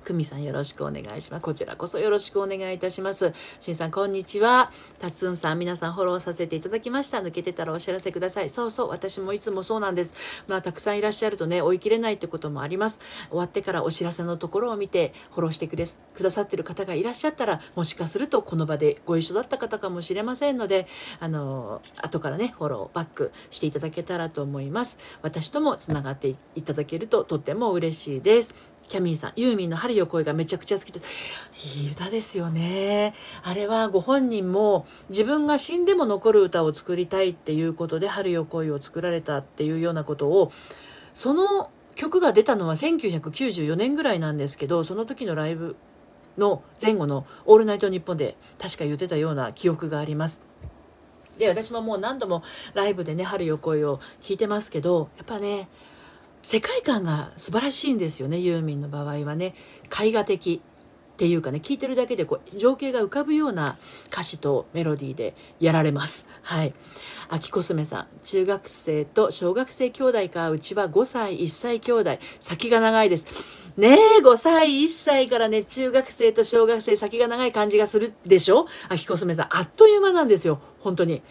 [0.08, 1.42] 久美さんよろしくお願いします。
[1.42, 3.34] こちらこそよろしくお願いいたします。
[3.60, 4.72] しんさん、こんにちは。
[5.00, 7.18] たつんさん、皆さんフォローさせていただきました。
[7.18, 8.50] 抜けてたらお知らせください。
[8.50, 10.14] そうそう、私もいつもそうなんです。
[10.48, 13.00] まあ、たくさんいらっしゃるとね、追い切れないってこともあります。
[13.28, 20.88] 終わってからお知らせのところを見て、フォローしてくれくださってる方がいらっしゃったら、もしかするとこの場でご一緒だった方かもしれませんので、
[21.20, 25.00] あの、後からね、フォロー、バックしていただけたらと思います。
[25.22, 28.56] 私ともつながっていただけるととっても嬉しいです。
[28.90, 31.02] キャミーさん、ユーミンの春よ声がめちゃくちゃ好きで、
[31.80, 33.14] いい歌ですよね。
[33.44, 40.52] あれはご本人も自分が死んでも残る歌を作りたいっていうことで春よ恋を作られたっていうようなことを、
[41.14, 45.76] その曲が出たのは1994年ぐらいなんですけど、その時のライブ
[46.38, 50.42] の前後の「オールナイトニッポン」で確か言ってたような記憶があります。
[51.38, 55.68] で私ももう何度もライブでね「春よ恋」を聴いてますけどやっぱね
[56.44, 59.54] 世界観が素晴らしいんですよねユーミンの場合はね。
[60.02, 60.62] 絵画的
[61.14, 63.80] っていうかね聞いてるだけでこう情景が浮かぶような
[64.12, 66.28] 歌詞とメロディーでやられます。
[66.44, 66.74] はい。
[67.30, 70.50] 秋コスメさん中学生と小学生兄弟か。
[70.52, 72.20] うちは5歳1歳兄弟。
[72.40, 73.26] 先が長いです。
[73.78, 78.68] ねえ5歳1歳からね中学生と小学生先が長い感じがするでしょ？
[78.88, 80.62] 秋コスメさんあっという間なんですよ。
[80.80, 81.24] 本当に。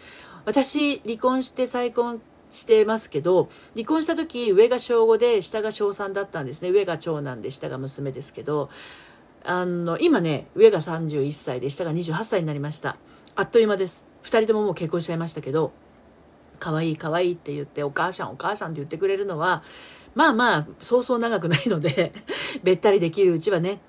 [0.45, 6.69] 私離婚して再婚してますけど離婚した時上が小5で下が小3だったんですね。
[6.69, 8.69] 上が長男で下が娘ですけど
[9.43, 12.97] あの今ね上が31歳で下が28歳になりました。
[13.35, 14.05] あっという間です。
[14.23, 15.71] 2人とももう結婚しちゃいましたけど
[16.59, 19.63] 可愛い可愛いって言ってお母さんお母さんって言ってくれるのは
[20.15, 22.13] まあまあそうそう長くないので
[22.63, 23.79] べったりできるうちはね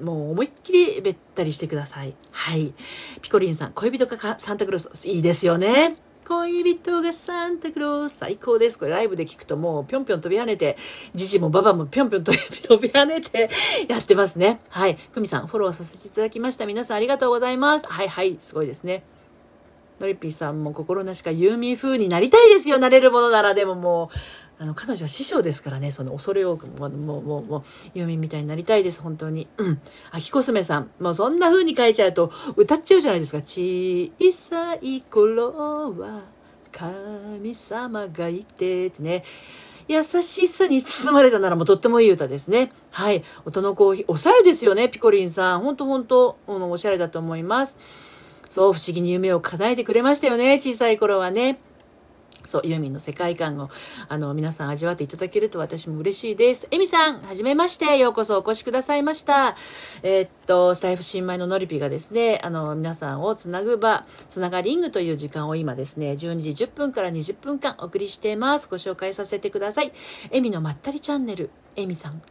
[0.00, 2.14] もう思いっきりべったりしてください。
[2.30, 2.72] はい。
[3.20, 5.96] ピコリンさん恋人かサンタクロースいいですよね。
[6.28, 8.78] 恋人がサンタクロース最高です。
[8.78, 10.76] これライブで聞くともうぴょんぴょん飛び跳ねて
[11.14, 12.36] じじもばばもぴょんぴょん飛
[12.78, 13.48] び跳ねて
[13.88, 14.60] やってますね。
[14.68, 14.96] はい。
[15.14, 16.66] 久美さんフォローさせていただきました。
[16.66, 17.86] 皆さんありがとうございます。
[17.86, 18.36] はいはい。
[18.40, 19.04] すごいですね。
[20.00, 22.76] のりぴーさんも心なしかユーミン風になりたいですよ。
[22.76, 24.16] なれるものならでももう
[24.60, 27.62] あの彼女は師匠ですからねその恐れ多くもうもうもうもう
[27.94, 35.52] ユーミンみたいになりたいです本当にうん秋コスメさんもうそんな風に書いちゃうと歌っちゃうじゃないですか小さい頃
[35.96, 36.22] は
[36.72, 39.24] 神様がいてってね
[39.88, 42.70] 優しさに包まれたならもうとってもいい歌ですね。
[42.90, 43.24] はい。
[43.46, 45.60] 音のコーヒー、おしゃれですよね、ピコリンさん。
[45.60, 47.74] ほんとほんと、うん、おしゃれだと思います。
[48.50, 51.58] そう、不思議に夢を叶えてくれましたよね、小さい頃はね。
[52.48, 53.68] そう、ユーミンの世界観を、
[54.08, 56.66] あの、皆さん味わっていただけると私も嬉しいです。
[56.70, 57.98] エミさん、はじめまして。
[57.98, 59.54] ようこそお越しくださいました。
[60.02, 68.68] えー、っと、スタイフ新米ののりぴがですね、あの、皆さんをつなぐ場、つながリングという時間を今ですね、12時10分から20分間お送りしています。
[68.70, 69.92] ご紹介させてください。
[70.30, 72.22] エミのまったりチャンネル、エミさん。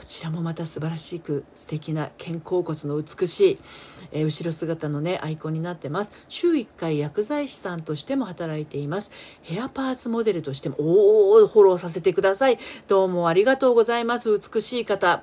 [0.00, 3.58] こちらもまた素晴らしく素敵な肩甲骨の美しい、
[4.12, 6.12] えー、後ろ姿のねアイコンになってます。
[6.26, 9.10] 週1回薬剤師さんとしても働いています。
[9.42, 12.58] ヘアパーツモデルとしてもおおフォローさせてください。
[12.88, 14.30] どうもありがとうございます。
[14.30, 15.22] 美しい方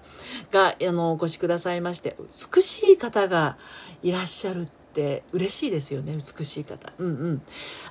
[0.52, 2.16] があのお越しくださいまして
[2.56, 3.58] 美しい方が
[4.04, 6.16] いらっしゃるって嬉しいですよね。
[6.38, 6.94] 美しい方。
[7.00, 7.42] うんうん。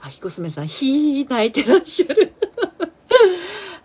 [0.02, 2.32] 秋コスメさんひー泣いてらっしゃる。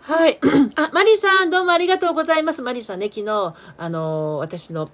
[0.02, 0.40] はい。
[0.74, 2.60] あ、マリさん、どうもありがとうございます。
[2.60, 4.90] マリさんね、昨日、あのー、私の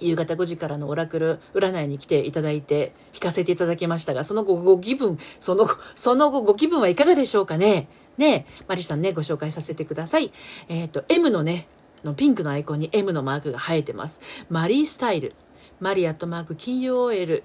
[0.00, 7.88] 夕方5時からのオラクル占いに来ていただいて、引かせていただきましたが、その後ご気分、その後、その後ご気分はいかがでしょうかね？
[8.18, 10.30] ねマリさんね、ご紹介させてください。
[10.68, 11.66] えっ、ー、と、M のね、
[12.04, 14.20] のピンクのアイコンに M のマークが生えてます。
[14.50, 15.36] マリースタイル。
[15.80, 17.44] マリアットマーク金曜 OL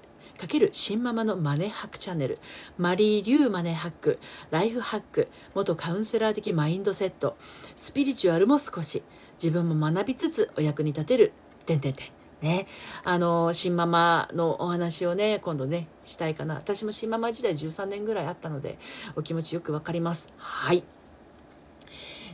[0.72, 2.38] 新ママのマネハックチャンネル
[2.76, 4.18] マリー・リュウマネハック
[4.50, 7.36] ライフハック元カウンセラー的マインドセット
[7.76, 9.02] スピリチュアルも少し
[9.42, 11.32] 自分も学びつつお役に立てる
[11.66, 12.06] てんてんてん。
[12.42, 12.66] ね、
[13.04, 16.56] あの新ママのお話をね今度ねしたいかな。
[16.56, 18.78] 私も新ママ時代13年ぐらいあったので
[19.16, 20.28] お気持ちよく分かります。
[20.36, 20.84] はい。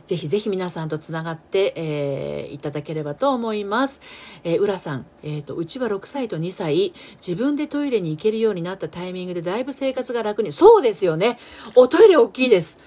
[0.07, 4.01] ぜひぜひ皆さんとつながって、えー、いただければと思います。
[4.43, 6.93] えー、浦さん、えーと、うちは6歳と2歳、
[7.25, 10.51] 自分でトイレに行けるようになったタイミングでだいぶ生活が楽に。
[10.51, 11.39] そうですよね。
[11.75, 12.77] おトイレ大きいです。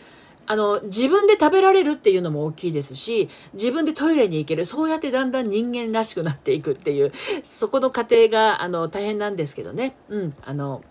[0.46, 4.66] あの、自分で食べられるっていうのも大きいですし、自分でトイレに行ける。
[4.66, 9.96] そうやってだんだん人間らしくなっていくっていう、そこの過程が、あの、大変なんですけどね。
[10.09, 10.83] うん、あの、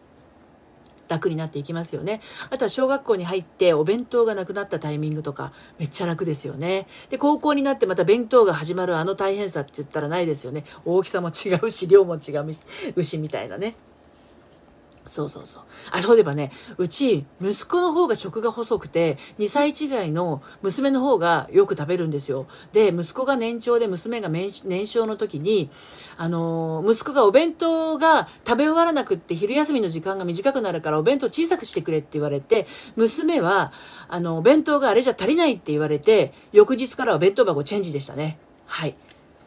[1.13, 2.21] 楽になっていきますよね。
[2.49, 6.87] あとは小学校に入ってお弁当がなくなったタイミングとかめっちゃ楽ですよね。
[7.09, 10.65] で、高校になってまた弁当が始まるあの大変さって言ったらないですよね。
[10.85, 12.45] 大きさも違うし、量も違う
[12.95, 13.75] 牛みたいなね。
[15.05, 15.63] そうそうそう。
[15.91, 22.47] あ、そういえばね、うち、息子の方が食が細くて、2歳違いの娘の方がよく食べるんですよ。
[22.71, 25.69] で、息子が年長で娘が年少の時に、
[26.17, 33.73] あのー、息子がお弁当が食べ終わらなくって昼休みの時間が短くなるからお弁当小さくしてくれって言われて、娘は、
[34.07, 38.37] あの、お弁当があれじゃ足りないって言われて、翌日からは弁当箱チェンジでしたね。
[38.65, 38.95] はい。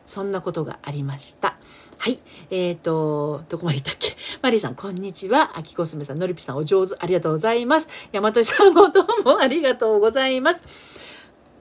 [0.06, 1.56] そんなことがありました。
[1.98, 2.18] はい。
[2.50, 4.16] えっ、ー、と、どこまで行ったっけ？
[4.42, 5.58] マリーさん、こんにちは。
[5.58, 6.94] 秋コスメさん、のりぴさん、お上手。
[6.98, 7.88] ありがとうございます。
[8.12, 10.62] 大和さんもどうもありがとうございます。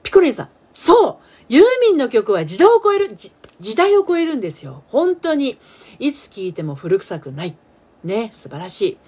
[0.02, 1.16] ピコリンさん、そう
[1.48, 3.16] ユーミンの曲は時代を超える、
[3.60, 4.82] 時代を超えるんですよ。
[4.88, 5.58] 本当に。
[5.98, 7.56] いつ聴いても古臭くない。
[8.04, 8.98] ね、素晴らしい。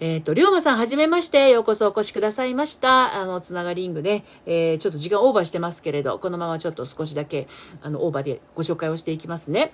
[0.00, 1.50] えっ、ー、と、龍馬さん、はじめまして。
[1.50, 3.14] ようこそお越しくださいました。
[3.14, 7.48] あの、つながりングね、えー、ちょっと時間オーバーしてますけれど、このままちょっと少しだけ、
[7.80, 9.72] あの、オーバーでご紹介をしていきますね。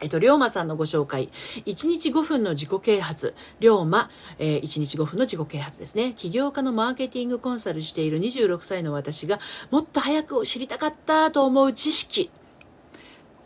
[0.00, 1.30] えっと、龍馬さんのご紹介。
[1.66, 3.34] 1日5分の自己啓発。
[3.60, 6.14] 龍馬、えー、1日5分の自己啓発ですね。
[6.16, 12.30] 起業家のマーケティングコンサルしている26歳の私がもっと早く知りたかったと思う知識。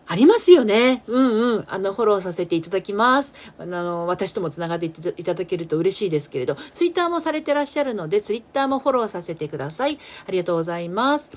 [0.07, 1.03] ありますよね。
[1.07, 1.65] うんうん。
[1.67, 3.35] あの、フォローさせていただきます。
[3.59, 9.99] あの、私ともつながっていただけると嬉しいですけれど、ツイッターもされてらっしゃるので、ツイッターもフォローさせてください。
[10.27, 11.31] ありがとうございます。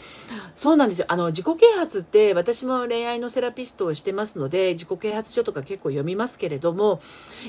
[0.56, 1.06] そうなんですよ。
[1.08, 7.02] あの、自己啓発って、私も恋愛のセラピストをしてますので、自己啓発書とか結構読みますけれども、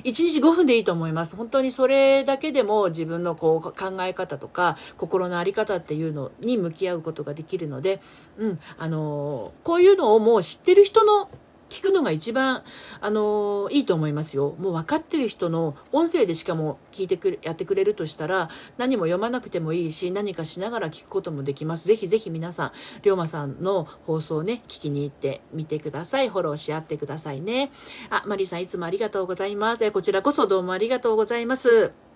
[0.04, 1.34] 1日5分でいいと思います。
[1.34, 8.00] 本当にそれだけでも自分のこう考え方とか、心の在り方っていうのに向き合うことができるので、
[8.38, 11.28] うん、あの、こういうのをもう知ってる人の
[11.68, 12.62] 聞くのが一番、
[13.00, 14.54] あのいいと思いますよ。
[14.58, 18.48] もう分かってる人の音声でしかも聞いてくれ、やってくれるとしたら、
[18.78, 21.86] 何も読まなくてもいいし、何かしながら聞くこともできます。
[21.86, 22.72] ぜひぜひ皆さん、
[23.02, 26.30] 龍馬さんの放送ね、聞きに行ってみてください。
[26.30, 27.70] フォローし合ってくださいね。
[28.10, 29.90] あ、マリーさんいつもありがとうございます。
[29.90, 32.07] こちらこそどうもありがとうございます。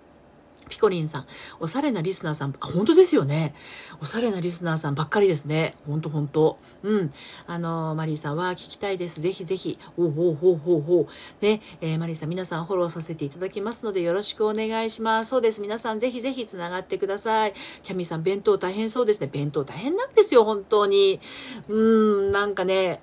[0.73, 1.27] ピコリンさん、
[1.61, 3.55] おしゃれなリスナーさん、あ、本当ですよね。
[4.01, 5.77] おしゃれなリスナーさんばっかりですね。
[5.87, 7.13] 本当本当うん。
[7.47, 9.21] あの、マリーさんは聞きたいです。
[9.21, 9.79] ぜひぜひ。
[9.99, 11.45] おうほうほうほうほう。
[11.45, 15.29] ね、えー、マリーさん、皆さんフォローさせていただきますので、よろしくお願いします。
[15.29, 15.61] そうです。
[15.61, 17.53] 皆さん、ぜひぜひつながってください。
[17.83, 19.29] キャミーさん、弁当大変そうですね。
[19.31, 21.21] 弁当大変なんですよ、本当に。
[21.69, 23.03] うん、なんかね、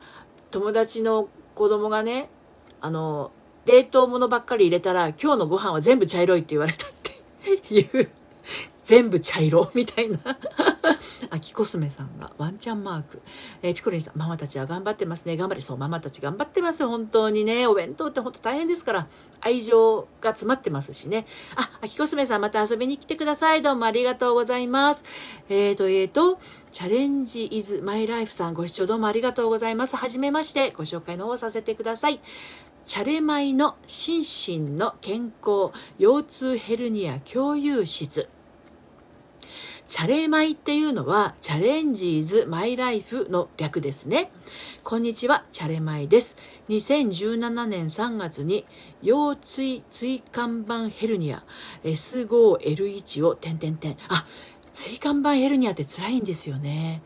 [0.49, 2.31] 友達の子供がね、
[2.81, 3.29] あの、
[3.65, 6.87] 冷凍物ばっかり入れたら、今日のご飯は全部茶色いって言われた
[7.53, 8.09] いう、
[8.83, 10.19] 全部茶色みたいな。
[11.29, 13.21] 秋コスメさんがワンチャンマーク。
[13.61, 15.37] えー、ピコリンさん、ママたちは頑張ってますね。
[15.37, 15.61] 頑張れ。
[15.61, 16.85] そう、ママたち頑張ってます。
[16.87, 17.67] 本当にね。
[17.67, 19.07] お弁当って本当大変ですから。
[19.41, 21.27] 愛情が詰まってますしね。
[21.55, 23.61] あ、秋コスメさんまた遊びに来てください。
[23.61, 25.03] どうもありがとうございます。
[25.49, 26.39] えーと、えーと、
[26.71, 29.95] チャレンジイズマイライフさんご視聴どうもありがとうございます。
[29.95, 30.71] はじめまして。
[30.71, 32.19] ご紹介の方させてください。
[32.89, 38.27] チャレマイの心身の健康腰痛ヘルニア共有室
[39.87, 44.31] チャレマイっていうのはチャレンジーズマイライフの略ですね。
[44.83, 46.35] こんにちは、チャレマイです。
[46.69, 48.65] 2017年3月に
[49.03, 51.43] 腰椎椎間板ヘルニア
[51.83, 53.97] S5L1 を点々点。
[54.07, 54.25] あ、
[54.73, 57.03] 椎間板ヘルニアって辛いんですよね。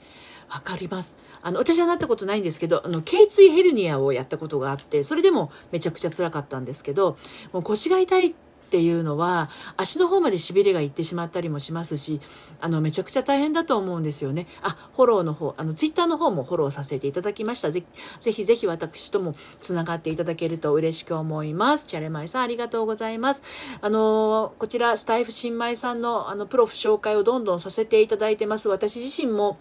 [0.50, 1.18] わかります。
[1.44, 7.18] あの、私はなったことないんですけど、あの、頸椎ヘルニアをやったことがあって、それでもめちゃくちゃ辛かったんですけど、
[7.52, 8.36] もう腰が痛い
[8.74, 12.20] っていうのは足の方までしびれがいってしまったりもしますし
[12.60, 14.48] あのめちゃくちゃ大変だと思うんですよね。
[14.64, 17.70] あフォローの方あのツイッターの方もフォローさせていただきました。
[17.70, 17.84] ぜ
[18.20, 21.86] ぜひぜひ私ともつながっていただけると嬉しく思います。
[21.86, 23.44] チャレマイさんありがとうございます。
[23.80, 28.70] あのこちらスタイフ新米さんのあのプロフ紹介をどんどんさせていただいてます。
[28.70, 29.60] 私自身も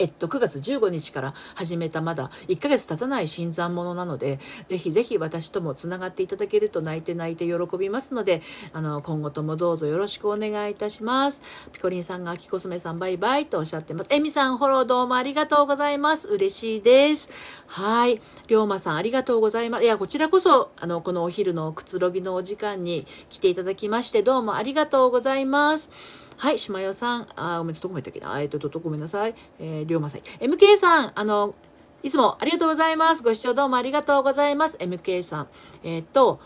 [0.00, 8.40] えっと、9月15日から始めたまだ1ヶ月経たない新参者なので、ぜひぜひ私ともつながっていただけると泣いて泣いて喜びますので、
[8.72, 11.42] あの、今後ともどうぞよろしくお願いいたします。
[11.72, 14.06] ピコリンさんが、秋コスメさんバイバイとおっしゃってます。
[14.08, 16.28] エミさんフォローどうもありがとうございます。
[16.28, 17.28] 嬉しいです。
[17.66, 18.22] はい。
[18.48, 19.84] 龍馬さんありがとうございます。
[19.84, 25.90] いや、こちらこそ、あの、このお昼のくつろぎのお時間に来ていただきまして、どうもありがとうございます。
[26.40, 28.40] はい、しまよさん、あ、ごめん、どこまでったっけな。
[28.40, 29.34] えっと、と、ごめんなさい。
[29.58, 30.22] えー、りょうまさん。
[30.40, 31.54] MK さん、あの、
[32.02, 33.22] いつもありがとうございます。
[33.22, 34.78] ご視聴どうもありがとうございます。
[34.78, 35.48] MK さん。
[35.84, 36.40] えー、っと、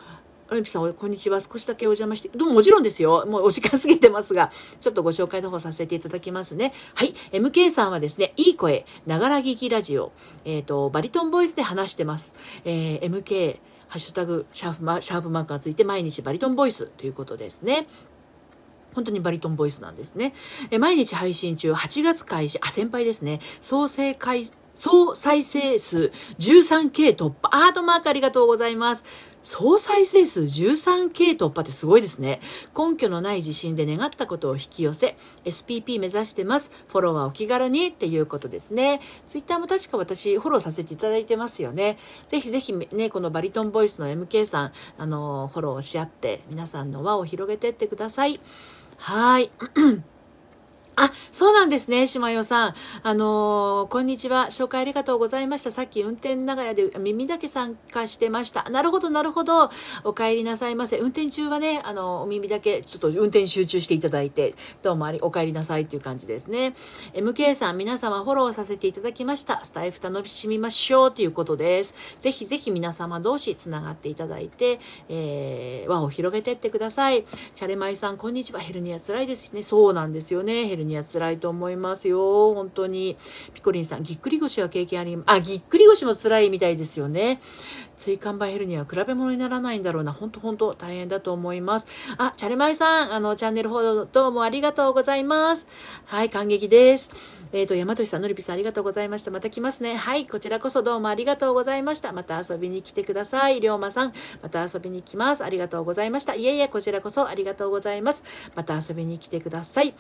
[0.51, 1.41] オリンピさん、こんにちは。
[1.41, 3.25] 少しだけお邪魔して、どうももちろんですよ。
[3.29, 6.73] もうお時間過ぎてますが、ちょっとご紹介の方させていただきますね。
[6.95, 7.15] はい。
[7.31, 10.11] MK さんはですね、いい声、ながら聞きラジオ、
[10.45, 12.35] えっ、ー、と、バリトンボイスで話してます。
[12.65, 17.87] えー、MK、ハッシュタグ、シャープマシャープマークがついて毎日バリトンボイスということですね。
[18.95, 20.35] 本当にバリトンボイスなんですね。
[20.71, 23.41] え毎日配信中、8月開始、あ、先輩ですね。
[23.61, 27.67] 創生開、総再生数 13K 突破。
[27.67, 29.05] アートマークありがとうございます。
[29.45, 32.41] 総再生数 13K 突破ってすごいですね。
[32.77, 36.73] 根拠のない自信で願ったことを引き寄せ、SPP 目指してます。
[36.89, 39.01] フォロワーお気軽にっていうことですね。
[39.29, 41.99] ツイッターも確か私フォローさせていただいてますよね。
[42.29, 48.41] ぜひぜひね、このバリトンボイスの MK さん、あの、フォローし合って、皆さんの輪を広げてってください。
[49.05, 49.51] はい。
[50.97, 52.75] あ、そうなんですね、島代さん。
[53.03, 54.47] あのー、こんにちは。
[54.51, 55.73] 紹介ありがとうございました。
[55.73, 58.71] さっき運転長屋で耳だけ参加してました。
[58.71, 59.71] なるほど、なるほど。
[60.05, 60.99] お帰りなさいませ。
[60.99, 66.77] 運転中はね、あの、お耳だけ、ちょっと運転集中していただいて、どうもあり、お帰りなさいっていう感じですね。
[67.13, 69.65] MK さん、皆様フォローさせていただきました。
[69.65, 71.97] スタイフ楽しみましょうということです。
[72.21, 74.79] ぜひぜひ皆様同士つながっていただいて、
[75.09, 77.25] えー、輪を広げてってください。
[77.57, 78.61] チャレマイさん、こんにちは。
[78.61, 79.65] ヘルニア辛いですね。
[79.65, 80.67] そうなんですよね。
[80.67, 82.55] ヘルニア辛いと思いますよ。
[82.55, 83.17] 本当に。
[83.55, 87.41] ピコリンさん、ぎっくり腰は経験あり、あ、ぎっくり腰も辛いみたいですよね。
[87.97, 90.13] 椎間板ヘルニアは比べ物にならないんだろうな。
[90.13, 91.87] 本当本当大変だと思います。
[92.19, 95.69] あ、チャレマイさん、あの、チャンネルフォローどうもありがとうございます。
[96.07, 97.11] はい、感激です。
[97.53, 99.31] えっ、ー、と、山俊さん、のりぴさんありがとうございました。
[99.31, 99.95] また来ますね。
[99.95, 102.13] はい、こちらこそどうもありがとうございました。
[102.13, 103.61] また遊びに来てください。
[103.61, 105.45] りょうまさん、また遊びに来ます。
[105.45, 106.35] ありがとうございました。
[106.35, 108.25] いえいえ、こちらこそありがとうございます。
[108.57, 109.95] また遊びに来てください。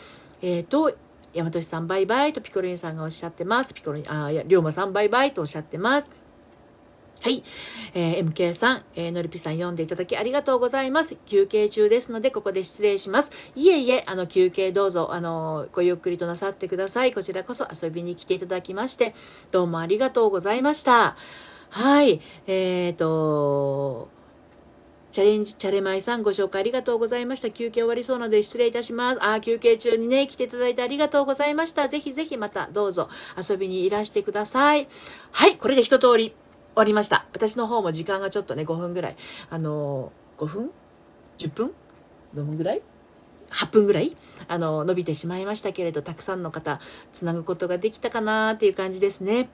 [0.44, 0.94] えっ、ー、と、
[1.32, 3.72] 山俊さんバイバイとピコリンさんがおっしゃってます。
[3.72, 6.10] ピコリン、あ、いや、龍馬さんバイバイとおっしゃってます。
[7.22, 7.42] はい。
[7.94, 11.16] えー、MK さん、えー、のりぴさん読んでいただきありがとうございます。
[11.24, 13.32] 休憩中ですので、ここで失礼します。
[13.56, 17.14] いえいえ、あの、休憩どうぞ、あの、ごゆっくりとなさってください。
[17.14, 19.14] こちらこそ遊びに来ていただきまして、
[19.50, 21.16] どうもありがとうございました。
[21.70, 22.20] はい。
[22.46, 24.08] えっ、ー、と、
[25.14, 27.48] チャレンジ、チャレマイさんご紹介ありがとうございました。
[27.48, 29.24] 休憩終わりそうなので失礼いたします。
[29.24, 31.86] あ、休憩中にね、来ていただいてありがとうございました。
[31.86, 33.08] ぜひぜひまたどうぞ
[33.38, 34.88] 遊びにいらしてください。
[35.30, 36.34] はい、これで一通り終
[36.74, 37.26] わりました。
[37.32, 39.16] 私の方も時間がちょっとね、5分ぐらい。
[39.50, 40.70] あのー、5分
[41.38, 41.70] ?10 分？
[42.34, 42.82] どのぐらい
[43.50, 44.16] ？8分ぐらい？
[44.48, 46.80] あの伸びてしまいましたけれどたくさんの方
[47.12, 49.48] つなぐことができたかなっていう感じですね。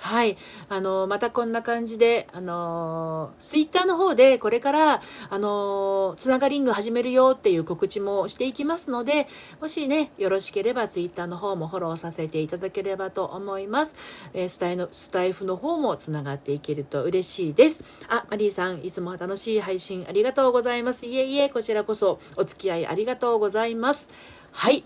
[0.00, 0.38] はい。
[0.70, 9.28] あの、またこんな感じで、あの、ツイッターの方でこれから、あの、つながりング始めるよっていう告知もしていきますので、
[9.60, 13.94] もしね、よろしければツイッターの方もフォローさせていただければと思います。
[14.32, 17.84] えー、スタイの、スタイフの方もつながっていけると嬉しいです。
[18.08, 21.04] あ、マリーさん、いつも楽しい配信ありがとうございます。
[21.04, 24.08] いえいえ、こちらこそお付き合いありがとうございます。
[24.50, 24.82] はい。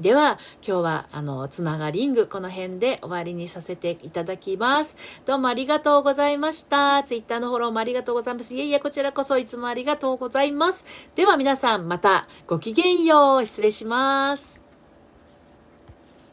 [0.00, 4.96] では、今日は、あの、つながリング、この辺で終わりにさせていただきます。
[5.24, 7.02] どうもありがとうございました。
[7.04, 8.56] ツイッターのフォローもありがとうございます。
[8.56, 10.84] いえいえ、こちらこそいつもありがとうございます。
[11.14, 13.46] では皆さん、またごきげんよう。
[13.46, 14.63] 失礼します。